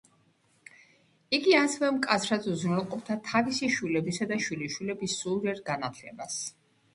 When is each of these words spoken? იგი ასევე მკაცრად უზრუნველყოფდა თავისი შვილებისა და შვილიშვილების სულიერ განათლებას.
იგი 1.37 1.51
ასევე 1.57 1.91
მკაცრად 1.97 2.47
უზრუნველყოფდა 2.53 3.17
თავისი 3.27 3.69
შვილებისა 3.77 4.29
და 4.33 4.41
შვილიშვილების 4.47 5.19
სულიერ 5.21 5.63
განათლებას. 5.71 6.41